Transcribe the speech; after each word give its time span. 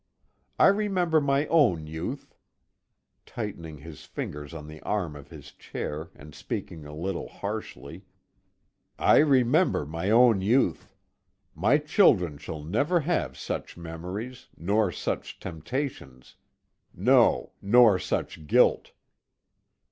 I 0.57 0.65
remember 0.65 1.21
my 1.21 1.45
own 1.45 1.85
youth," 1.85 2.33
tightening 3.27 3.77
his 3.77 4.03
fingers 4.03 4.51
on 4.51 4.65
the 4.65 4.81
arm 4.81 5.15
of 5.15 5.27
his 5.29 5.51
chair 5.51 6.09
and 6.15 6.33
speaking 6.33 6.87
a 6.87 6.91
little 6.95 7.27
harshly, 7.27 8.05
"I 8.97 9.17
remember 9.17 9.85
my 9.85 10.09
own 10.09 10.41
youth. 10.41 10.91
My 11.53 11.77
children 11.77 12.39
shall 12.39 12.63
never 12.63 13.01
have 13.01 13.37
such 13.37 13.77
memories 13.77 14.47
nor 14.57 14.91
such 14.91 15.39
temptations 15.39 16.35
no, 16.95 17.51
nor 17.61 17.99
such 17.99 18.47
guilt." 18.47 18.93